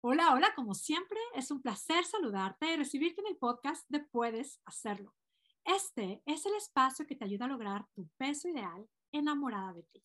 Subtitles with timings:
[0.00, 4.60] Hola, hola, como siempre, es un placer saludarte y recibirte en el podcast de Puedes
[4.64, 5.12] Hacerlo.
[5.64, 10.04] Este es el espacio que te ayuda a lograr tu peso ideal enamorada de ti.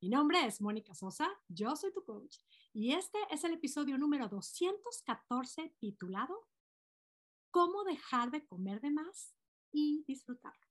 [0.00, 2.36] Mi nombre es Mónica Sosa, yo soy tu coach
[2.72, 6.48] y este es el episodio número 214 titulado
[7.50, 9.34] ¿Cómo dejar de comer de más
[9.72, 10.63] y disfrutarlo?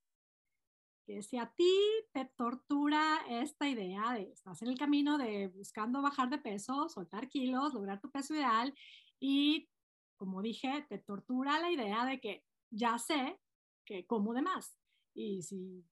[1.05, 1.71] Que si a ti
[2.13, 7.29] te tortura esta idea de estás en el camino de buscando bajar de peso, soltar
[7.29, 8.73] kilos, lograr tu peso ideal
[9.19, 9.69] y
[10.17, 13.39] como dije, te tortura la idea de que ya sé
[13.85, 14.77] que como de más
[15.13, 15.85] y si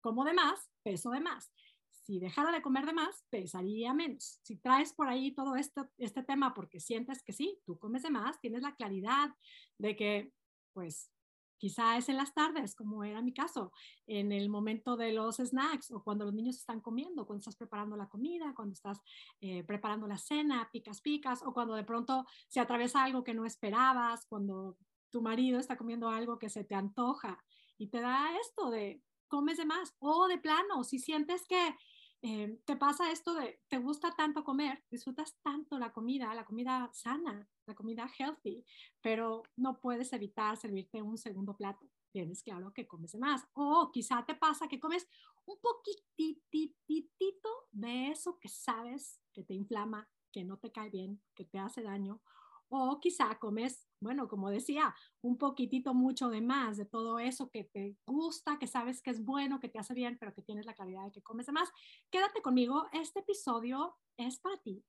[0.00, 1.52] como de más, peso de más.
[1.90, 4.38] Si dejara de comer de más, pesaría menos.
[4.44, 8.10] Si traes por ahí todo este, este tema porque sientes que sí, tú comes de
[8.10, 9.34] más, tienes la claridad
[9.78, 10.32] de que
[10.72, 11.10] pues
[11.58, 13.72] Quizá es en las tardes, como era mi caso,
[14.06, 17.96] en el momento de los snacks o cuando los niños están comiendo, cuando estás preparando
[17.96, 19.00] la comida, cuando estás
[19.40, 23.46] eh, preparando la cena, picas, picas, o cuando de pronto se atraviesa algo que no
[23.46, 24.76] esperabas, cuando
[25.10, 27.42] tu marido está comiendo algo que se te antoja
[27.78, 31.74] y te da esto de comes de más o de plano, si sientes que
[32.22, 36.90] eh, te pasa esto de, te gusta tanto comer, disfrutas tanto la comida, la comida
[36.92, 38.64] sana, la comida healthy,
[39.00, 41.88] pero no puedes evitar servirte un segundo plato.
[42.10, 43.46] Tienes claro que comes más.
[43.52, 45.06] O quizá te pasa que comes
[45.44, 51.44] un poquititito de eso que sabes que te inflama, que no te cae bien, que
[51.44, 52.22] te hace daño,
[52.68, 57.64] o quizá comes, bueno, como decía, un poquitito mucho de más de todo eso que
[57.64, 60.74] te gusta, que sabes que es bueno, que te hace bien, pero que tienes la
[60.74, 61.70] claridad de que comes de más.
[62.10, 64.84] Quédate conmigo, este episodio es para ti.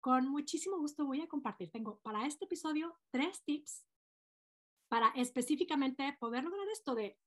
[0.00, 1.70] Con muchísimo gusto voy a compartir.
[1.70, 3.84] Tengo para este episodio tres tips
[4.88, 7.18] para específicamente poder lograr esto de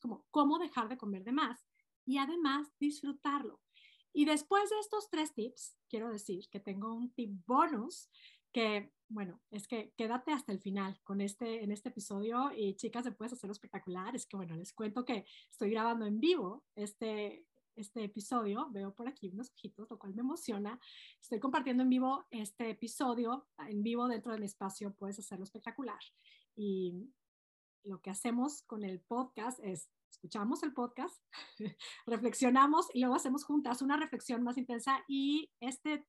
[0.00, 1.64] como cómo dejar de comer de más
[2.04, 3.60] y además disfrutarlo.
[4.12, 8.10] Y después de estos tres tips, quiero decir que tengo un tip bonus
[8.52, 13.04] que, bueno, es que quédate hasta el final con este, en este episodio y chicas,
[13.04, 14.14] se puedes hacer espectacular.
[14.14, 17.44] Es que, bueno, les cuento que estoy grabando en vivo este,
[17.76, 18.68] este episodio.
[18.70, 20.78] Veo por aquí unos ojitos, lo cual me emociona.
[21.20, 26.00] Estoy compartiendo en vivo este episodio, en vivo dentro de mi espacio, puedes hacerlo espectacular.
[26.54, 27.10] Y
[27.84, 31.22] lo que hacemos con el podcast es escuchamos el podcast,
[32.06, 36.06] reflexionamos y luego hacemos juntas una reflexión más intensa y este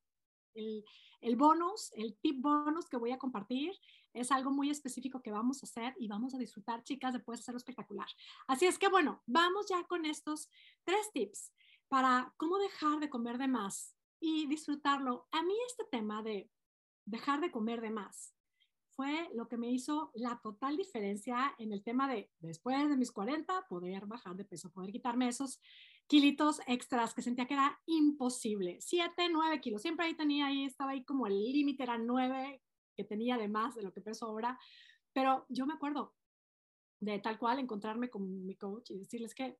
[0.56, 0.84] el,
[1.22, 3.74] el, bonus, el tip bonus que voy a compartir
[4.14, 7.58] es algo muy específico que vamos a hacer y vamos a disfrutar, chicas, de hacerlo
[7.58, 8.08] espectacular.
[8.47, 10.50] Así es que bueno, vamos ya con estos
[10.84, 11.52] tres tips
[11.88, 15.28] para cómo dejar de comer de más y disfrutarlo.
[15.31, 16.50] A mí este tema de
[17.06, 18.34] dejar de comer de más
[18.96, 23.12] fue lo que me hizo la total diferencia en el tema de después de mis
[23.12, 25.59] 40 poder bajar de peso, poder quitarme esos
[26.08, 28.78] kilitos extras que sentía que era imposible.
[28.81, 32.62] 7, 9 kilos, siempre ahí tenía, ahí estaba ahí como el límite era 9
[32.96, 34.59] que tenía de más de lo que peso ahora,
[35.13, 36.16] pero yo me acuerdo
[37.00, 39.58] de tal cual encontrarme con mi coach y decirles que,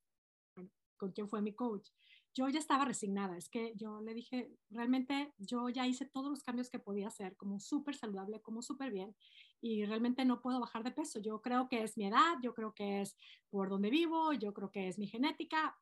[0.56, 1.90] bueno, con quién fue mi coach
[2.36, 6.44] yo ya estaba resignada, es que yo le dije, realmente yo ya hice todos los
[6.44, 9.16] cambios que podía hacer, como súper saludable, como súper bien,
[9.62, 11.20] y realmente no puedo bajar de peso.
[11.20, 13.16] Yo creo que es mi edad, yo creo que es
[13.50, 15.78] por donde vivo, yo creo que es mi genética.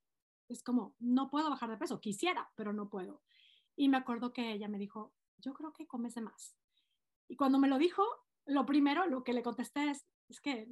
[0.52, 3.22] Es como, no puedo bajar de peso, quisiera, pero no puedo.
[3.76, 6.56] Y me acuerdo que ella me dijo, yo creo que comes de más.
[7.28, 8.04] Y cuando me lo dijo,
[8.46, 10.68] lo primero, lo que le contesté es, es que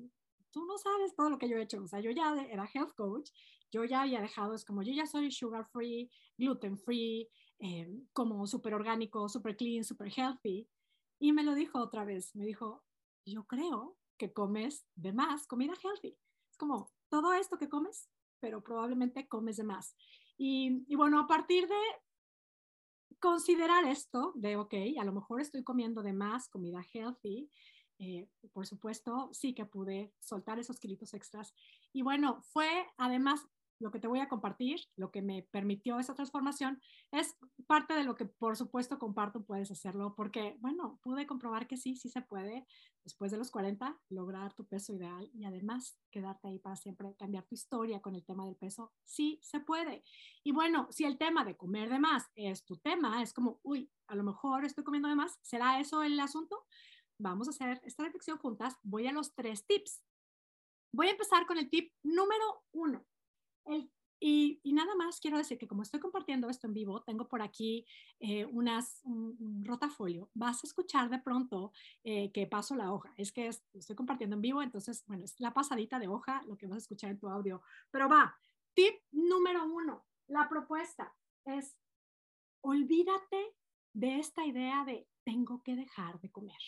[0.52, 1.82] tú no sabes todo lo que yo he hecho.
[1.82, 3.32] O sea, yo ya era health coach,
[3.72, 7.30] yo ya había dejado, es como yo ya soy sugar free, gluten free,
[7.60, 10.68] eh, como súper orgánico, súper clean, súper healthy.
[11.20, 12.84] Y me lo dijo otra vez, me dijo,
[13.26, 16.18] yo creo que comes de más comida healthy.
[16.50, 19.96] Es como todo esto que comes, pero probablemente comes de más.
[20.38, 21.76] Y, bueno, a partir de
[23.20, 27.50] considerar esto, de, ok, a lo mejor estoy comiendo de más comida healthy,
[28.00, 31.54] eh, por supuesto, sí que pude soltar esos kilitos extras.
[31.92, 33.46] Y bueno, fue además
[33.80, 36.82] lo que te voy a compartir, lo que me permitió esa transformación,
[37.12, 37.36] es
[37.68, 41.96] parte de lo que por supuesto comparto, puedes hacerlo, porque bueno, pude comprobar que sí,
[41.96, 42.66] sí se puede,
[43.04, 47.46] después de los 40, lograr tu peso ideal y además quedarte ahí para siempre, cambiar
[47.46, 50.04] tu historia con el tema del peso, sí se puede.
[50.44, 53.90] Y bueno, si el tema de comer de más es tu tema, es como, uy,
[54.08, 56.66] a lo mejor estoy comiendo de más, ¿será eso el asunto?
[57.20, 58.76] vamos a hacer esta reflexión juntas.
[58.82, 60.02] Voy a los tres tips.
[60.92, 63.06] Voy a empezar con el tip número uno.
[64.22, 67.86] Y, nada más quiero decir que como estoy compartiendo esto en vivo, tengo por aquí
[68.20, 70.30] eh, unas, un, rotafolio.
[70.34, 71.72] Vas a escuchar de pronto
[72.04, 73.14] eh, que paso la hoja.
[73.18, 76.68] Es que estoy compartiendo en vivo, entonces, bueno, es la pasadita de hoja lo que
[76.68, 77.62] vas a escuchar en tu audio.
[77.92, 78.36] Pero va,
[78.74, 80.06] tip número uno.
[80.28, 81.16] La propuesta
[81.46, 81.78] es
[82.62, 83.56] olvídate
[83.94, 86.60] de esta idea de tengo que dejar de comer.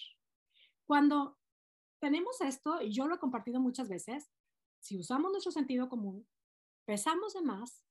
[0.85, 1.37] Cuando
[1.99, 4.31] tenemos esto, y yo lo he compartido muchas veces,
[4.79, 6.27] si usamos nuestro sentido común,
[6.85, 7.83] pesamos de más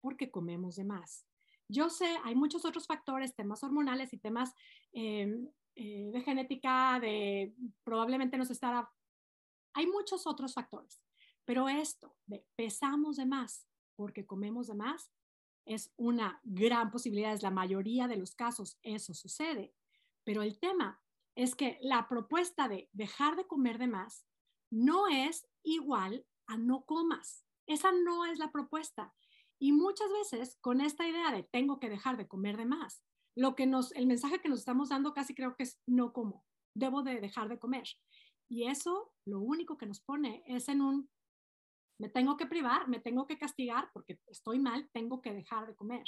[0.00, 1.26] porque comemos de más.
[1.68, 4.54] Yo sé, hay muchos otros factores, temas hormonales y temas
[4.92, 7.54] em, eh, de genética, de
[7.84, 8.90] probablemente nos estará...
[9.74, 11.02] Hay muchos otros factores,
[11.44, 13.66] pero esto de pesamos de más
[13.96, 15.10] porque comemos de más
[15.64, 19.72] es una gran posibilidad, es la mayoría de los casos eso sucede.
[20.24, 21.00] Pero el tema
[21.34, 24.26] es que la propuesta de dejar de comer de más
[24.70, 27.44] no es igual a no comas.
[27.72, 29.14] Esa no es la propuesta.
[29.58, 33.02] Y muchas veces con esta idea de tengo que dejar de comer de más,
[33.34, 36.44] lo que nos, el mensaje que nos estamos dando casi creo que es no como,
[36.74, 37.84] debo de dejar de comer.
[38.46, 41.08] Y eso lo único que nos pone es en un,
[41.98, 45.74] me tengo que privar, me tengo que castigar porque estoy mal, tengo que dejar de
[45.74, 46.04] comer.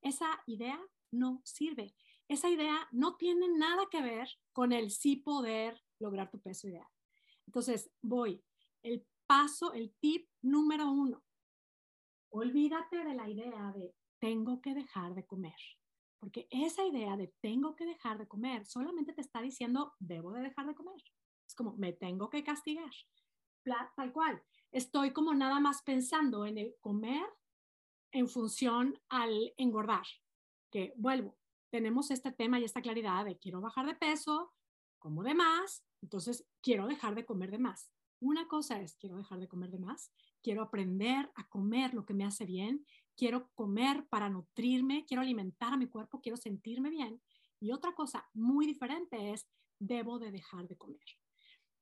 [0.00, 0.80] Esa idea
[1.12, 1.94] no sirve.
[2.26, 6.88] Esa idea no tiene nada que ver con el sí poder lograr tu peso ideal.
[7.46, 8.42] Entonces, voy,
[8.82, 11.22] el paso, el tip número uno,
[12.30, 15.56] olvídate de la idea de tengo que dejar de comer.
[16.18, 20.40] Porque esa idea de tengo que dejar de comer solamente te está diciendo debo de
[20.42, 21.02] dejar de comer.
[21.46, 22.90] Es como me tengo que castigar.
[23.96, 24.42] Tal cual.
[24.72, 27.26] Estoy como nada más pensando en el comer
[28.12, 30.06] en función al engordar.
[30.70, 31.36] Que vuelvo,
[31.70, 34.52] tenemos este tema y esta claridad de quiero bajar de peso,
[34.98, 37.92] como de más, entonces quiero dejar de comer de más.
[38.20, 40.10] Una cosa es quiero dejar de comer de más,
[40.42, 42.84] quiero aprender a comer lo que me hace bien
[43.16, 47.20] quiero comer para nutrirme, quiero alimentar a mi cuerpo, quiero sentirme bien.
[47.58, 49.48] Y otra cosa muy diferente es,
[49.78, 51.04] debo de dejar de comer.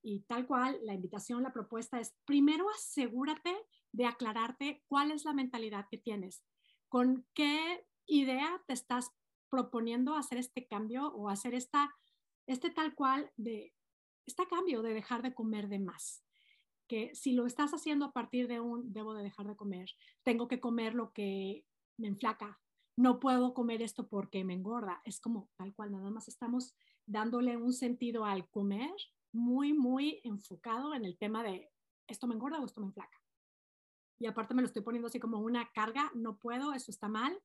[0.02, 3.54] Y tal cual, la invitación, la propuesta es, primero asegúrate
[3.92, 6.44] de aclararte cuál es la mentalidad que tienes,
[6.88, 9.10] con qué idea te estás
[9.48, 11.94] proponiendo hacer este cambio o hacer esta,
[12.46, 13.72] este tal cual de,
[14.26, 16.24] este cambio de dejar de comer de más
[16.88, 19.90] que si lo estás haciendo a partir de un debo de dejar de comer,
[20.22, 21.64] tengo que comer lo que
[21.96, 22.60] me enflaca,
[22.96, 26.74] no puedo comer esto porque me engorda, es como tal cual, nada más estamos
[27.06, 28.94] dándole un sentido al comer
[29.32, 31.70] muy, muy enfocado en el tema de
[32.06, 33.20] esto me engorda o esto me enflaca.
[34.18, 37.36] Y aparte me lo estoy poniendo así como una carga, no puedo, eso está mal.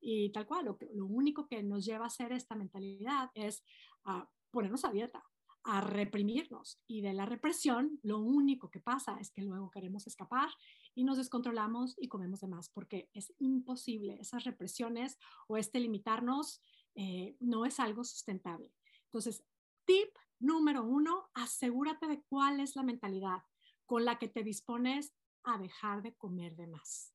[0.00, 3.64] Y tal cual, lo, único que nos lleva a hacer esta mentalidad es
[4.04, 5.24] a ponernos a dieta,
[5.70, 10.48] a reprimirnos y de la represión lo único que pasa es que luego queremos escapar
[10.94, 16.62] y nos descontrolamos y comemos de más porque es imposible esas represiones o este limitarnos
[16.94, 18.72] eh, no es algo sustentable.
[19.04, 19.44] Entonces,
[19.84, 23.42] tip número uno, asegúrate de cuál es la mentalidad
[23.84, 25.12] con la que te dispones
[25.44, 27.14] a dejar de comer de más.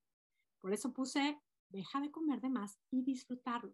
[0.59, 3.73] Por eso puse, deja de comer de más y disfrutarlo,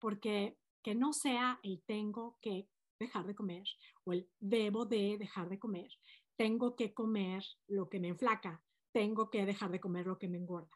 [0.00, 2.68] porque que no sea el tengo que
[2.98, 3.66] dejar de comer
[4.04, 5.90] o el debo de dejar de comer.
[6.36, 8.62] Tengo que comer lo que me enflaca,
[8.92, 10.70] tengo que dejar de comer lo que me engorda.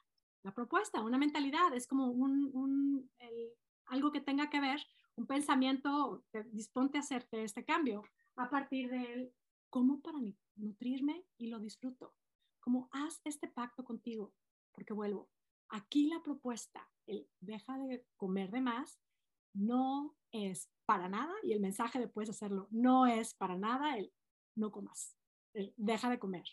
[0.44, 3.10] La propuesta, una mentalidad, es como un,
[3.86, 4.80] algo que tenga que ver,
[5.16, 8.02] un pensamiento, disponte a hacerte este cambio
[8.36, 9.32] a partir del
[9.70, 10.18] cómo para
[10.56, 12.14] nutrirme y lo disfruto.
[12.60, 14.32] Como haz este pacto contigo,
[14.72, 15.28] porque vuelvo,
[15.68, 18.98] aquí la propuesta, el deja de comer de más,
[19.54, 24.12] no es para nada, y el mensaje de puedes hacerlo, no es para nada el
[24.56, 25.16] no comas,
[25.76, 26.44] deja de comer,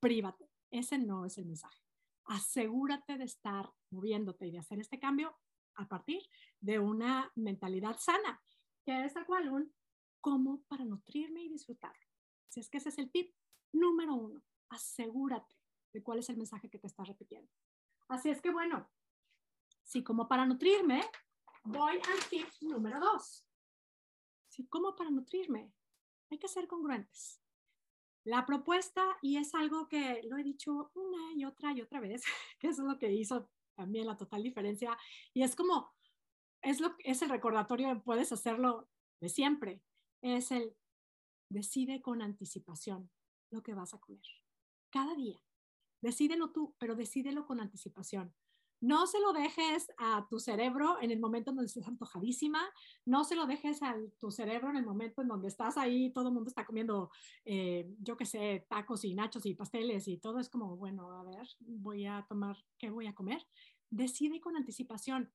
[0.00, 0.48] prívate.
[0.70, 1.80] Ese no es el mensaje.
[2.24, 5.38] Asegúrate de estar moviéndote y de hacer este cambio
[5.76, 6.22] a partir
[6.60, 8.42] de una mentalidad sana,
[8.84, 9.72] que es tal cual un
[10.20, 11.94] cómo para nutrirme y disfrutar.
[12.48, 13.32] Si es que ese es el tip
[13.72, 15.54] número uno, asegúrate
[15.92, 17.50] de cuál es el mensaje que te estás repitiendo.
[18.08, 18.90] Así es que bueno,
[19.84, 21.02] si como para nutrirme
[21.66, 23.44] voy al tip número dos.
[24.48, 24.66] ¿Sí?
[24.68, 25.72] ¿Cómo para nutrirme?
[26.30, 27.40] Hay que ser congruentes.
[28.24, 32.22] La propuesta, y es algo que lo he dicho una y otra y otra vez,
[32.58, 34.96] que es lo que hizo también la total diferencia,
[35.34, 35.92] y es como,
[36.62, 38.88] es, lo, es el recordatorio, puedes hacerlo
[39.20, 39.82] de siempre,
[40.22, 40.74] es el
[41.48, 43.10] decide con anticipación
[43.50, 44.22] lo que vas a comer.
[44.90, 45.40] Cada día.
[46.00, 48.34] Decídelo tú, pero decídelo con anticipación.
[48.80, 52.60] No se lo dejes a tu cerebro en el momento en donde estás antojadísima,
[53.06, 56.28] no se lo dejes a tu cerebro en el momento en donde estás ahí, todo
[56.28, 57.10] el mundo está comiendo,
[57.44, 61.24] eh, yo qué sé, tacos y nachos y pasteles y todo es como, bueno, a
[61.24, 63.46] ver, voy a tomar, ¿qué voy a comer?
[63.88, 65.32] Decide con anticipación,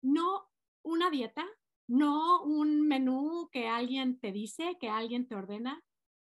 [0.00, 0.48] no
[0.82, 1.44] una dieta,
[1.88, 5.82] no un menú que alguien te dice, que alguien te ordena,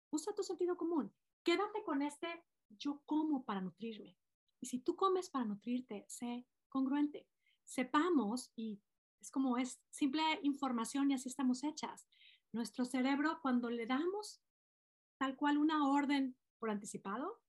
[0.10, 2.28] usa tu sentido común, quédate con este
[2.70, 4.18] yo como para nutrirme
[4.62, 7.28] y si tú comes para nutrirte, sé congruente.
[7.66, 8.82] Sepamos, y
[9.20, 12.08] es como es simple información y así estamos hechas,
[12.54, 14.42] Nuestro cerebro, cuando le damos
[15.18, 17.40] tal cual una orden por anticipado,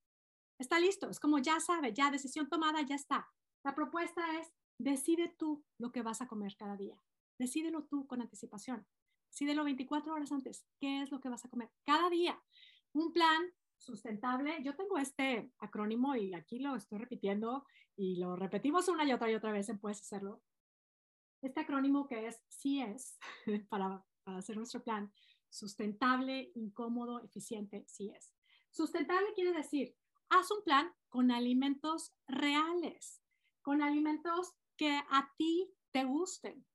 [0.57, 1.09] está listo.
[1.09, 3.29] Es como ya sabe, ya decisión tomada, ya está.
[3.65, 6.97] La propuesta es, decide tú lo que vas a comer cada día.
[7.37, 8.87] Decídelo tú con anticipación.
[9.29, 10.65] Decídelo 24 horas antes.
[10.79, 12.41] ¿Qué es lo que vas a comer cada día?
[12.93, 13.51] Un plan
[13.83, 14.63] sustentable.
[14.63, 19.29] Yo tengo este acrónimo y aquí lo estoy repitiendo y lo repetimos una y otra
[19.29, 20.41] y otra vez en Puedes Hacerlo.
[21.41, 23.19] Este acrónimo que es CS
[23.69, 25.11] para, para hacer nuestro plan.
[25.49, 28.33] Sustentable, incómodo, eficiente, CS.
[28.71, 29.95] Sustentable quiere decir,
[30.29, 33.21] haz un plan con alimentos reales,
[33.61, 36.65] con alimentos que a ti te gusten.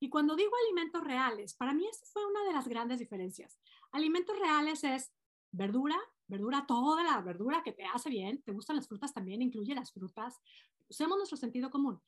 [0.00, 3.60] Y cuando digo alimentos reales, para mí esa fue una de las grandes diferencias.
[3.92, 5.14] Alimentos reales es
[5.52, 5.96] verdura,
[6.34, 9.92] verdura, toda la verdura que te hace bien, te gustan las frutas también, incluye las
[9.92, 10.40] frutas.
[10.88, 12.00] Usemos nuestro sentido común.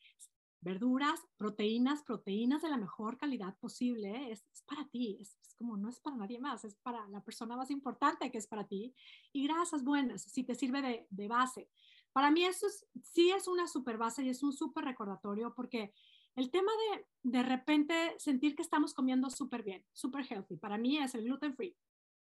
[0.61, 6.00] Verduras, proteínas, proteínas de la mejor calidad posible, es, para ti, es, como no es
[6.00, 8.95] para nadie más, es para la persona más importante que es para ti.
[9.33, 11.71] Y grasas buenas, si te sirve de, de base.
[12.12, 12.66] Para mí eso
[13.02, 15.92] sí es una super base y es un súper recordatorio porque
[16.35, 20.99] el tema de de repente sentir que estamos comiendo súper bien, súper healthy, para mí
[20.99, 21.76] es el gluten free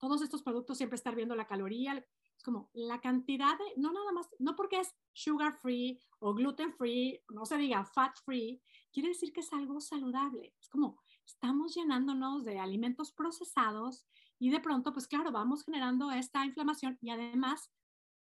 [0.04, 4.12] todos estos productos siempre estar viendo la caloría, es como la cantidad de, no nada
[4.12, 9.08] más, no porque es sugar free o gluten free, no se diga fat free, quiere
[9.08, 10.54] decir que es algo saludable.
[10.60, 14.06] Es como estamos llenándonos de alimentos procesados
[14.40, 17.72] y de pronto, pues claro, vamos generando esta inflamación y además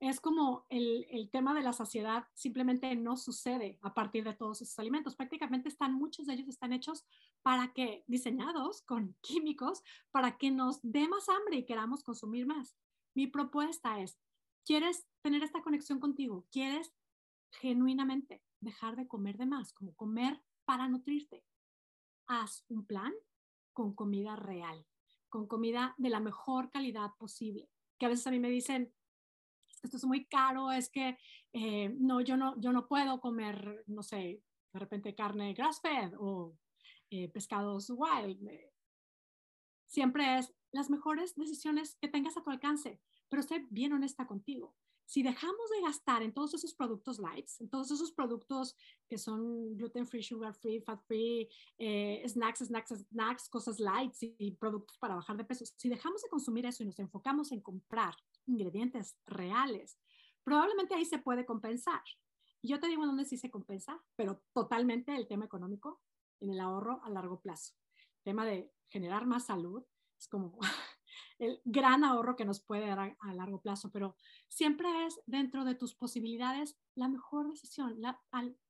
[0.09, 4.61] es como el, el, tema de la saciedad simplemente no sucede a partir de todos
[4.61, 5.15] esos alimentos.
[5.15, 7.07] Prácticamente están, muchos de ellos están hechos
[7.43, 12.77] para que, diseñados con químicos, para que nos dé más hambre y queramos consumir más.
[13.15, 14.19] Mi propuesta es,
[14.67, 16.47] ¿quieres tener esta conexión contigo?
[16.51, 16.93] ¿Quieres
[17.53, 21.45] genuinamente dejar de comer de más, como comer para nutrirte?
[22.27, 23.13] Haz un plan
[23.73, 24.85] con comida real,
[25.29, 27.71] con comida de la mejor calidad posible.
[28.01, 28.93] Que a veces a mí me dicen,
[29.83, 31.17] esto es muy caro, es que
[31.53, 36.57] eh, no, yo no, yo no puedo comer, no sé, de repente carne grass-fed o
[37.11, 38.47] eh, pescados wild.
[38.49, 38.73] Eh,
[39.87, 44.75] siempre es las mejores decisiones que tengas a tu alcance, pero sé bien honesta contigo.
[45.05, 48.77] Si dejamos de gastar en todos esos productos lights, en todos esos productos
[49.09, 51.51] que son gluten free, sugar free, fat free,
[52.27, 56.65] snacks, snacks, snacks, cosas lights y productos para bajar de peso, si dejamos de consumir
[56.65, 58.15] eso y nos enfocamos en comprar
[58.47, 59.99] ingredientes reales,
[60.45, 62.03] probablemente ahí se puede compensar.
[62.63, 66.01] Yo te digo dónde sí se compensa, pero totalmente el tema económico
[66.41, 67.75] en el ahorro a largo plazo.
[68.19, 69.85] El tema de generar más salud
[70.19, 70.59] es como
[71.39, 74.17] el gran ahorro que nos puede dar a, largo plazo, pero
[74.49, 78.01] siempre es dentro de tus posibilidades la mejor decisión.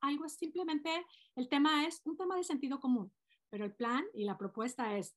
[0.00, 1.04] algo es simplemente,
[1.36, 3.12] el tema es un tema de sentido común,
[3.50, 5.14] pero el plan y la propuesta es,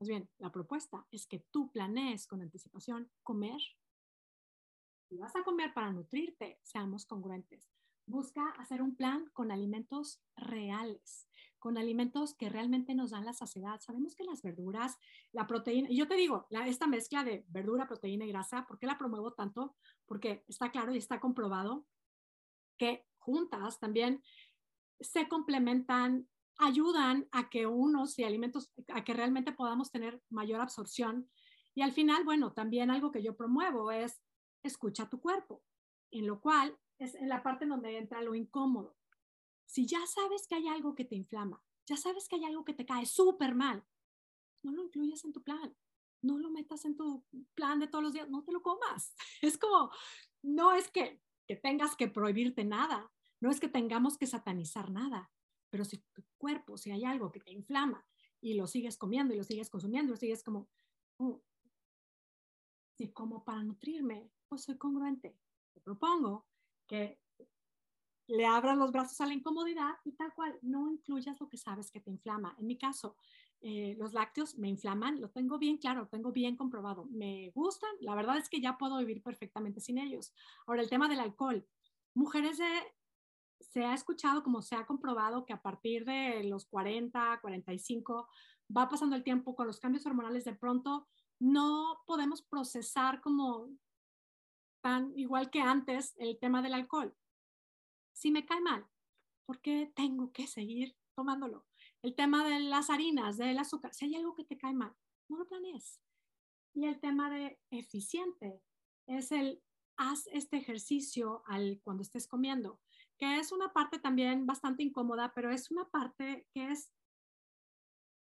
[0.00, 3.60] más bien, la propuesta es que tú planees con anticipación comer
[5.10, 7.68] si vas a comer para nutrirte, seamos congruentes.
[8.06, 13.80] Busca hacer un plan con alimentos reales, con alimentos que realmente nos dan la saciedad.
[13.80, 14.96] Sabemos que las verduras,
[15.32, 18.86] la proteína, y yo te digo, esta mezcla de verdura, proteína y grasa, ¿por qué
[18.86, 19.76] la promuevo tanto?
[20.06, 21.86] Porque está claro y está comprobado
[22.78, 24.22] que juntas también
[25.00, 31.28] se complementan, ayudan a que unos y alimentos, a que realmente podamos tener mayor absorción.
[31.74, 34.22] Y al final, bueno, también algo que yo promuevo es
[34.62, 35.62] escucha tu cuerpo,
[36.10, 38.96] en lo cual es en la parte donde entra lo incómodo.
[39.66, 42.74] Si ya sabes que hay algo que te inflama, ya sabes que hay algo que
[42.74, 43.84] te cae súper mal,
[44.62, 45.74] no lo incluyas en tu plan,
[46.22, 47.24] no lo metas en tu
[47.54, 49.14] plan de todos los días, no te lo comas.
[49.42, 49.90] Es como,
[50.42, 55.30] no es que, que tengas que prohibirte nada, no es que tengamos que satanizar nada,
[55.70, 58.04] pero si tu cuerpo, si hay algo que te inflama
[58.40, 60.68] y lo sigues comiendo y lo sigues consumiendo, lo sigues como,
[61.18, 61.42] oh,
[63.00, 65.38] si como para nutrirme, pues soy congruente.
[65.72, 66.46] Te propongo
[66.86, 67.18] que
[68.26, 71.90] le abras los brazos a la incomodidad y tal cual, no incluyas lo que sabes
[71.90, 72.54] que te inflama.
[72.58, 73.16] En mi caso,
[73.62, 77.06] eh, los lácteos me inflaman, lo tengo bien claro, lo tengo bien comprobado.
[77.06, 80.34] Me gustan, la verdad es que ya puedo vivir perfectamente sin ellos.
[80.66, 81.66] Ahora, el tema del alcohol.
[82.12, 82.58] Mujeres
[83.60, 88.28] se ha escuchado como se ha comprobado que a partir de los 40, 45,
[88.76, 91.08] va pasando el tiempo con los cambios hormonales, de pronto
[91.40, 93.70] no podemos procesar como
[94.82, 97.16] tan igual que antes el tema del alcohol.
[98.12, 98.86] Si me cae mal,
[99.46, 101.66] ¿por qué tengo que seguir tomándolo?
[102.02, 104.94] El tema de las harinas, del azúcar, si hay algo que te cae mal,
[105.28, 106.00] no lo planees.
[106.74, 108.62] Y el tema de eficiente
[109.06, 109.62] es el
[109.96, 112.80] haz este ejercicio al, cuando estés comiendo,
[113.18, 116.90] que es una parte también bastante incómoda, pero es una parte que es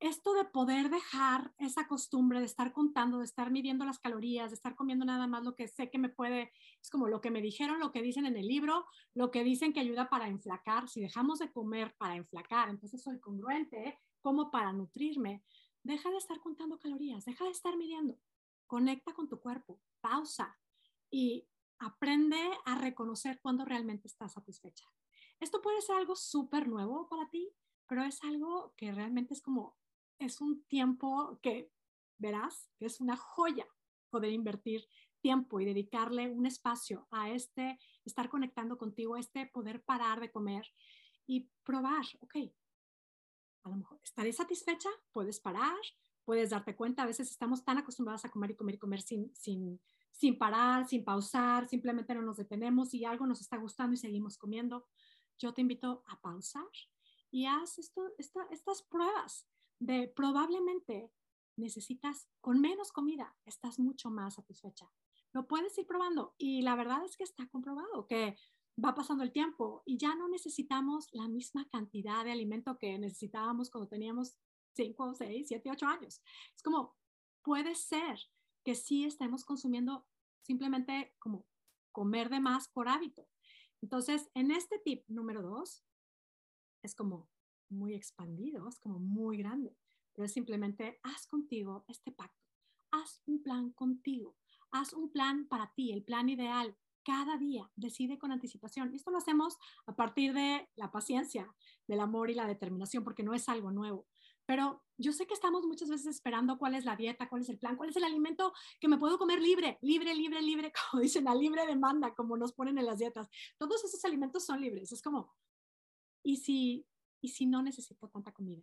[0.01, 4.55] esto de poder dejar esa costumbre de estar contando, de estar midiendo las calorías, de
[4.55, 7.43] estar comiendo nada más lo que sé que me puede, es como lo que me
[7.43, 10.89] dijeron, lo que dicen en el libro, lo que dicen que ayuda para enflacar.
[10.89, 15.43] Si dejamos de comer para enflacar, entonces soy congruente, como para nutrirme.
[15.83, 18.19] Deja de estar contando calorías, deja de estar midiendo.
[18.67, 20.59] Conecta con tu cuerpo, pausa
[21.11, 24.87] y aprende a reconocer cuando realmente estás satisfecha.
[25.41, 27.51] Esto puede ser algo súper nuevo para ti,
[27.87, 29.77] pero es algo que realmente es como
[30.19, 31.71] es un tiempo que
[32.19, 33.67] verás que es una joya
[34.11, 34.87] poder invertir
[35.21, 40.31] tiempo y dedicarle un espacio a este, estar conectando contigo, a este poder parar de
[40.31, 40.67] comer
[41.27, 42.37] y probar, ok,
[43.65, 45.77] a lo mejor estaré satisfecha, puedes parar,
[46.25, 49.35] puedes darte cuenta, a veces estamos tan acostumbrados a comer y comer y comer sin,
[49.35, 53.99] sin, sin parar, sin pausar, simplemente no nos detenemos y algo nos está gustando y
[53.99, 54.87] seguimos comiendo.
[55.39, 56.69] Yo te invito a pausar
[57.31, 59.47] y haz esto, estas pruebas
[59.79, 61.11] de probablemente
[61.57, 64.91] necesitas con menos comida, estás mucho más satisfecha.
[65.33, 68.37] Lo puedes ir probando y la verdad es que está comprobado que
[68.83, 73.71] va pasando el tiempo y ya no necesitamos la misma cantidad de alimento que necesitábamos
[73.71, 74.37] cuando teníamos
[74.75, 76.23] 5, 6, 7, 8 años.
[76.55, 76.97] Es como,
[77.43, 78.19] puede ser
[78.65, 80.07] que sí estemos consumiendo
[80.43, 81.45] simplemente como
[81.93, 83.29] comer de más por hábito.
[83.83, 85.85] Entonces, en este tip número 2,
[86.83, 87.29] es como
[87.71, 89.77] muy expandido, es como muy grande,
[90.15, 92.45] pero simplemente haz contigo este pacto,
[92.91, 94.37] haz un plan contigo,
[94.71, 96.77] haz un plan para ti, el plan ideal.
[97.05, 98.95] Cada día decide con anticipación.
[98.95, 99.57] Esto lo hacemos
[99.87, 101.51] a partir de la paciencia,
[101.87, 104.07] del amor y la determinación, porque no es algo nuevo.
[104.45, 107.59] Pero yo sé que estamos muchas veces esperando cuál es la dieta, cuál es el
[107.59, 111.29] plan, cuál es el alimento que me puedo comer libre, libre, libre, libre, como dicen,
[111.29, 113.29] a libre demanda, como nos ponen en las dietas.
[113.59, 114.91] Todos esos alimentos son libres.
[114.91, 115.35] Es como,
[116.23, 116.87] ¿y si
[117.21, 118.63] y si no necesito tanta comida.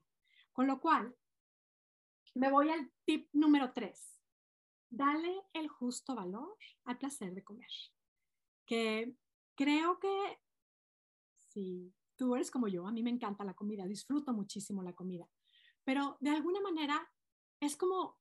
[0.52, 1.16] Con lo cual,
[2.36, 4.22] me voy al tip número tres.
[4.90, 7.70] Dale el justo valor al placer de comer.
[8.66, 9.16] Que
[9.56, 10.40] creo que
[11.38, 15.30] si tú eres como yo, a mí me encanta la comida, disfruto muchísimo la comida,
[15.84, 17.12] pero de alguna manera
[17.60, 18.20] es como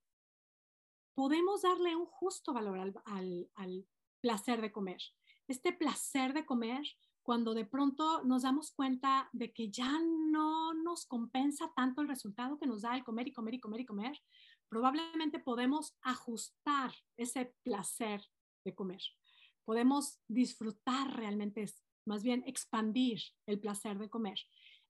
[1.15, 3.87] podemos darle un justo valor al, al, al
[4.21, 5.01] placer de comer.
[5.47, 6.83] Este placer de comer
[7.25, 9.99] cuando de pronto nos damos cuenta de que ya
[10.31, 13.81] no nos compensa tanto el resultado que nos da el comer y comer y comer
[13.81, 14.23] y comer,
[14.69, 18.21] probablemente podemos ajustar ese placer
[18.63, 19.01] de comer.
[19.65, 21.65] Podemos disfrutar realmente,
[22.05, 24.39] más bien expandir el placer de comer.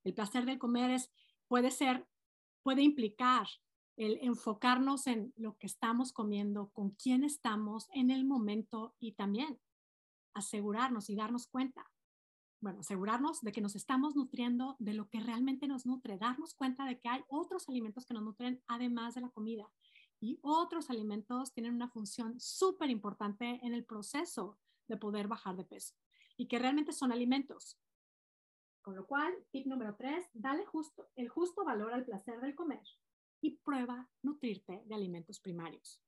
[0.02, 1.12] El placer de comer es,
[1.46, 2.04] puede ser,
[2.64, 3.46] puede implicar
[3.96, 9.60] el enfocarnos en lo que estamos comiendo, con quién estamos en el momento y también
[10.34, 11.93] asegurarnos y darnos cuenta
[12.64, 16.86] bueno, asegurarnos de que nos estamos nutriendo de lo que realmente nos nutre, darnos cuenta
[16.86, 19.70] de que hay otros alimentos que nos nutren además de la comida.
[20.18, 25.64] Y otros alimentos tienen una función súper importante en el proceso de poder bajar de
[25.64, 25.94] peso
[26.38, 27.78] y que realmente son alimentos.
[28.80, 32.82] Con lo cual, tip número tres, dale justo, el justo valor al placer del comer
[33.42, 36.00] y prueba nutrirte de alimentos primarios.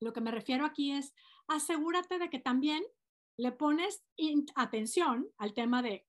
[0.00, 1.14] Lo que me refiero aquí es
[1.46, 2.82] asegúrate de que también
[3.36, 4.02] le pones
[4.54, 6.06] atención al tema de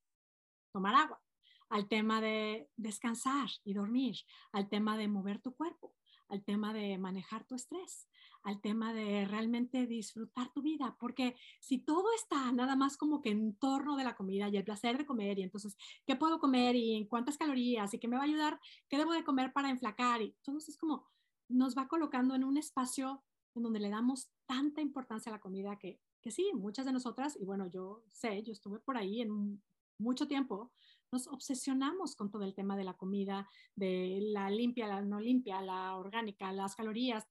[0.71, 1.21] tomar agua,
[1.69, 4.17] al tema de descansar y dormir,
[4.51, 5.95] al tema de mover tu cuerpo,
[6.27, 8.07] al tema de manejar tu estrés,
[8.43, 13.29] al tema de realmente disfrutar tu vida, porque si todo está nada más como que
[13.29, 16.75] en torno de la comida y el placer de comer y entonces, ¿qué puedo comer
[16.75, 20.21] y cuántas calorías y qué me va a ayudar, qué debo de comer para enflacar?
[20.21, 21.05] Y todo es como
[21.49, 23.23] nos va colocando en un espacio
[23.55, 27.37] en donde le damos tanta importancia a la comida que que sí, muchas de nosotras,
[27.39, 29.61] y bueno, yo sé, yo estuve por ahí en
[29.97, 30.71] mucho tiempo,
[31.11, 35.61] nos obsesionamos con todo el tema de la comida, de la limpia, la no limpia,
[35.61, 37.27] la orgánica, las calorías.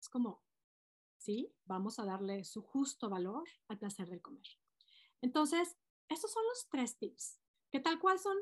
[0.00, 0.42] Es como,
[1.16, 4.46] sí, vamos a darle su justo valor al placer del comer.
[5.22, 5.76] Entonces,
[6.08, 7.40] estos son los tres tips,
[7.72, 8.36] que tal cual son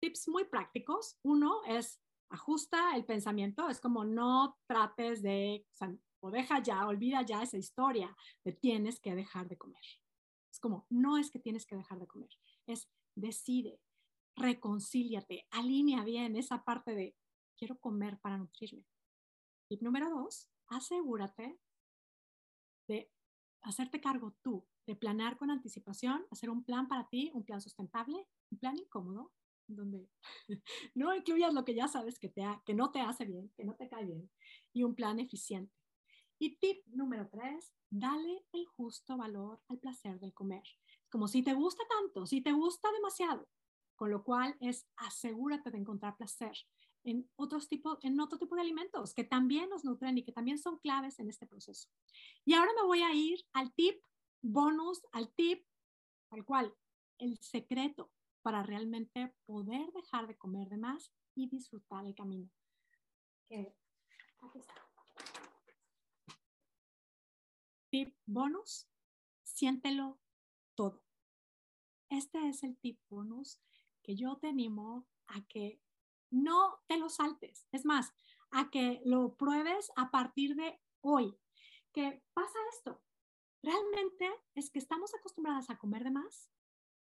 [0.00, 1.18] tips muy prácticos.
[1.22, 5.66] Uno es ajusta el pensamiento, es como no trates de,
[6.22, 9.82] deja ya, olvida ya esa historia de tienes que dejar de comer.
[10.50, 12.30] Es como, no es que tienes que dejar de comer,
[12.66, 13.80] es decide,
[14.36, 17.16] reconcíliate, alinea bien esa parte de
[17.56, 18.84] quiero comer para nutrirme.
[19.68, 21.58] Y número dos, asegúrate
[22.88, 23.10] de
[23.62, 28.26] hacerte cargo tú, de planear con anticipación, hacer un plan para ti, un plan sustentable,
[28.50, 29.32] un plan incómodo,
[29.66, 30.08] donde
[30.94, 33.74] no incluyas lo que ya sabes que, te que no te hace bien, que no
[33.74, 34.30] te cae bien,
[34.72, 35.74] y un plan eficiente.
[36.38, 40.62] Y tip número tres, dale el justo valor al placer del comer.
[41.10, 43.48] Como si te gusta tanto, si te gusta demasiado,
[43.96, 46.56] con lo cual es asegúrate de encontrar placer
[47.04, 50.58] en, otros tipos, en otro tipo de alimentos que también nos nutren y que también
[50.58, 51.88] son claves en este proceso.
[52.44, 54.00] Y ahora me voy a ir al tip
[54.42, 55.64] bonus, al tip
[56.28, 56.74] tal cual,
[57.18, 58.10] el secreto
[58.42, 62.48] para realmente poder dejar de comer de más y disfrutar el camino.
[63.50, 64.87] aquí está.
[67.90, 68.86] Tip bonus,
[69.44, 70.20] siéntelo
[70.74, 71.02] todo.
[72.10, 73.60] Este es el tip bonus
[74.02, 75.80] que yo te animo a que
[76.30, 77.66] no te lo saltes.
[77.72, 78.12] Es más,
[78.50, 81.34] a que lo pruebes a partir de hoy.
[81.92, 83.02] Que pasa esto.
[83.62, 86.50] Realmente es que estamos acostumbradas a comer de más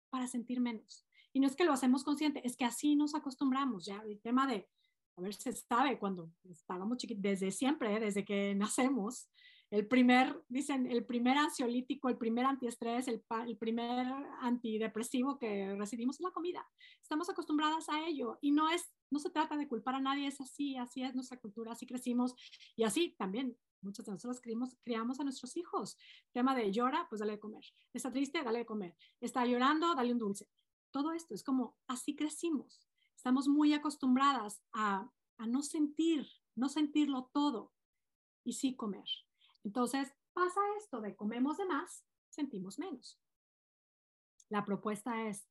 [0.10, 1.06] para sentir menos.
[1.34, 3.86] Y no es que lo hacemos consciente, es que así nos acostumbramos.
[3.86, 4.70] Ya el tema de,
[5.18, 9.30] a ver, se sabe cuando estábamos chiquitos, desde siempre, desde que nacemos,
[9.72, 14.06] el primer, dicen, el primer ansiolítico, el primer antiestrés, el, el, primer
[14.42, 16.70] antidepresivo que recibimos es la comida.
[17.02, 20.42] Estamos acostumbradas a ello y no es, no se trata de culpar a nadie, es
[20.42, 22.36] así, así es nuestra cultura, así crecimos
[22.76, 23.58] y así también.
[23.82, 25.98] Muchos de nosotros criamos, criamos a nuestros hijos.
[26.34, 27.64] Tema de llora, pues dale de comer.
[27.94, 28.94] Está triste, dale de comer.
[29.22, 30.50] Está llorando, dale un dulce.
[30.92, 32.86] Todo esto es como así crecimos.
[33.16, 37.72] Estamos muy acostumbradas a, a no sentir, no sentirlo todo
[38.44, 39.06] y sí comer.
[39.64, 43.20] Entonces, pasa esto de comemos de más, sentimos menos.
[44.50, 45.48] La propuesta es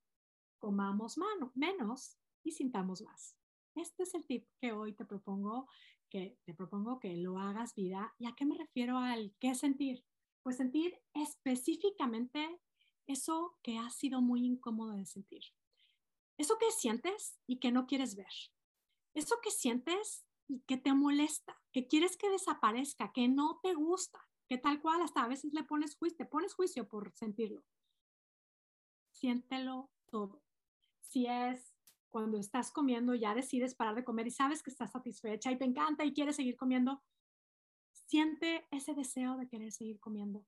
[0.59, 1.17] comamos
[1.55, 3.37] menos y sintamos más.
[3.75, 5.69] Este es el tip que hoy te propongo
[6.11, 8.15] que te propongo que lo hagas vida.
[8.19, 10.05] ¿Y a qué me refiero al qué sentir?
[10.43, 12.61] Pues sentir específicamente
[13.07, 15.43] eso que ha sido muy incómodo de sentir.
[16.37, 18.33] Eso que sientes y que no quieres ver.
[19.15, 20.27] Eso que sientes
[20.67, 25.23] que te molesta, que quieres que desaparezca, que no te gusta, que tal cual hasta
[25.23, 27.63] a veces le pones juicio, te pones juicio por sentirlo.
[29.13, 30.43] Siéntelo todo.
[31.01, 31.75] Si es
[32.11, 35.65] cuando estás comiendo, ya decides parar de comer y sabes que estás satisfecha y te
[35.65, 37.03] encanta y quieres seguir comiendo,
[37.93, 40.45] siente ese deseo de querer seguir comiendo.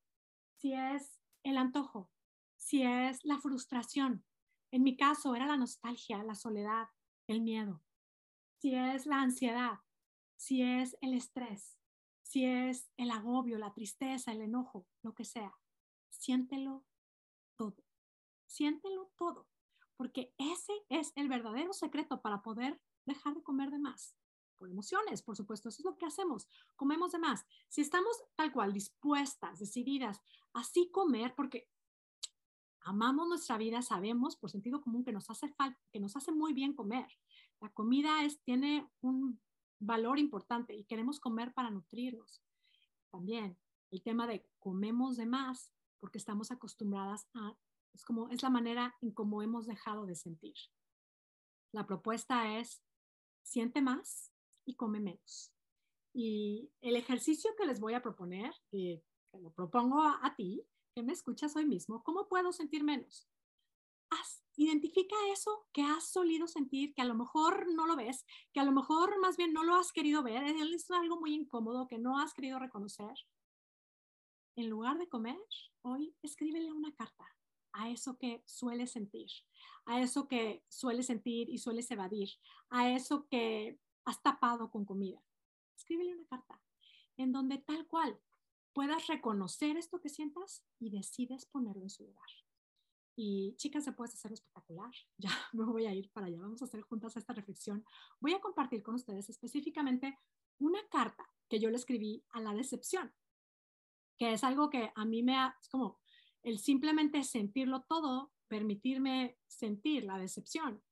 [0.57, 2.11] Si es el antojo,
[2.57, 4.25] si es la frustración,
[4.73, 6.89] en mi caso era la nostalgia, la soledad,
[7.29, 7.83] el miedo.
[8.59, 9.81] Si es la ansiedad,
[10.43, 11.79] si es el estrés,
[12.25, 15.57] si es el agobio, la tristeza, el enojo, lo que sea,
[16.11, 16.85] siéntelo
[17.57, 17.77] todo.
[18.47, 19.47] Siéntelo todo,
[19.97, 24.17] porque ese es el verdadero secreto para poder dejar de comer de más.
[24.59, 27.47] Por emociones, por supuesto, eso es lo que hacemos, comemos de más.
[27.69, 30.21] Si estamos tal cual dispuestas, decididas,
[30.55, 31.69] así comer, porque
[32.81, 35.55] amamos nuestra vida, sabemos por sentido común que nos hace
[35.93, 37.07] que nos hace muy bien comer.
[37.61, 39.41] La comida es, tiene un
[39.83, 42.43] valor importante y queremos comer para nutrirnos.
[43.11, 43.59] También
[43.91, 47.57] el tema de comemos de más porque estamos acostumbradas a,
[47.93, 50.55] es como, es la manera en cómo hemos dejado de sentir.
[51.73, 52.83] La propuesta es,
[53.43, 54.33] siente más
[54.65, 55.53] y come menos.
[56.15, 60.65] Y el ejercicio que les voy a proponer, que lo propongo a, a ti,
[60.95, 63.29] que me escuchas hoy mismo, ¿cómo puedo sentir menos?
[64.57, 68.65] Identifica eso que has solido sentir, que a lo mejor no lo ves, que a
[68.65, 72.19] lo mejor más bien no lo has querido ver, es algo muy incómodo que no
[72.19, 73.15] has querido reconocer.
[74.57, 75.41] En lugar de comer,
[75.83, 77.27] hoy escríbele una carta
[77.73, 79.31] a eso que sueles sentir,
[79.87, 82.29] a eso que sueles sentir y sueles evadir,
[82.69, 85.23] a eso que has tapado con comida.
[85.77, 86.61] Escríbele una carta
[87.17, 88.21] en donde tal cual
[88.73, 92.42] puedas reconocer esto que sientas y decides ponerlo en su lugar.
[93.15, 94.91] Y chicas, se puede hacerlo espectacular.
[95.19, 96.41] Ya me voy a ir para allá.
[96.41, 97.85] Vamos a hacer juntas esta reflexión.
[98.21, 100.19] Voy a compartir con ustedes específicamente
[100.59, 103.13] una carta que yo le escribí a la decepción,
[104.17, 106.01] que es algo que a mí me ha, es como
[106.43, 110.83] el simplemente sentirlo todo, permitirme sentir la decepción,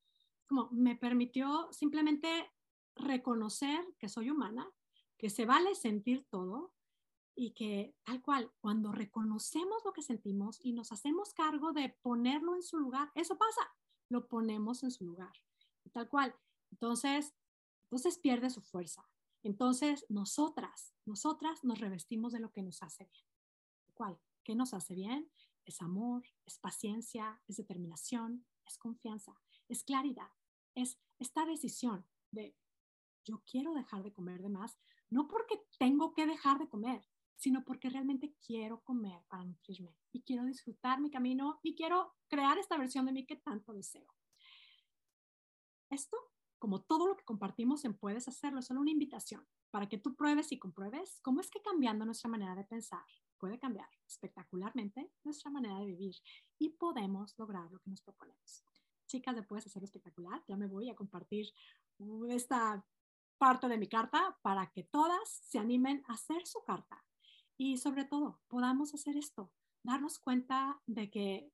[0.46, 2.50] como me permitió simplemente
[2.94, 4.70] reconocer que soy humana,
[5.16, 6.72] que se vale sentir todo,
[7.42, 12.54] y que tal cual, cuando reconocemos lo que sentimos y nos hacemos cargo de ponerlo
[12.54, 13.62] en su lugar, eso pasa,
[14.10, 15.32] lo ponemos en su lugar.
[15.90, 16.36] tal cual.
[16.70, 17.34] Entonces,
[17.84, 19.08] entonces pierde su fuerza.
[19.42, 23.24] Entonces, nosotras, nosotras nos revestimos de lo que nos hace bien.
[23.94, 24.20] ¿Cuál?
[24.44, 25.32] ¿Qué nos hace bien?
[25.64, 30.28] Es amor, es paciencia, es determinación, es confianza, es claridad,
[30.74, 32.54] es esta decisión de
[33.24, 37.08] yo quiero dejar de comer de más, no porque tengo que dejar de comer,
[37.40, 42.58] sino porque realmente quiero comer para nutrirme y quiero disfrutar mi camino y quiero crear
[42.58, 44.06] esta versión de mí que tanto deseo.
[45.88, 46.18] Esto,
[46.58, 50.14] como todo lo que compartimos en Puedes Hacerlo, es solo una invitación para que tú
[50.14, 53.06] pruebes y compruebes cómo es que cambiando nuestra manera de pensar
[53.38, 56.16] puede cambiar espectacularmente nuestra manera de vivir
[56.58, 58.64] y podemos lograr lo que nos proponemos.
[59.06, 60.44] chicas de Puedes Hacerlo Espectacular.
[60.46, 61.46] Ya me voy a compartir
[62.28, 62.86] esta
[63.38, 67.02] parte de mi carta para que todas se animen a hacer su carta.
[67.62, 71.52] Y sobre todo, podamos hacer esto, darnos cuenta de que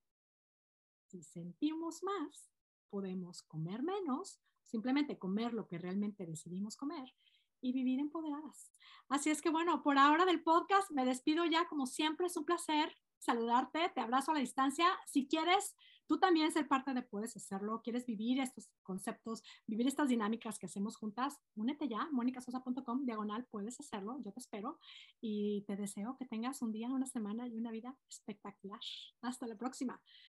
[1.09, 2.49] si sentimos más,
[2.90, 7.12] podemos comer menos, simplemente comer lo que realmente decidimos comer
[7.61, 8.71] y vivir empoderadas.
[9.09, 12.45] Así es que bueno, por ahora del podcast me despido ya, como siempre, es un
[12.45, 14.87] placer saludarte, te abrazo a la distancia.
[15.07, 15.74] Si quieres
[16.07, 20.66] tú también ser parte de Puedes Hacerlo, quieres vivir estos conceptos, vivir estas dinámicas que
[20.66, 24.79] hacemos juntas, únete ya, monicasosa.com, diagonal, puedes hacerlo, yo te espero
[25.20, 28.81] y te deseo que tengas un día, una semana y una vida espectacular.
[29.22, 30.00] Hasta la próxima.